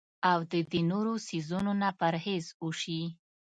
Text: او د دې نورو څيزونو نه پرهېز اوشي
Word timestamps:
او 0.31 0.39
د 0.51 0.53
دې 0.71 0.81
نورو 0.91 1.13
څيزونو 1.27 1.71
نه 1.81 1.89
پرهېز 1.99 2.45
اوشي 2.63 3.01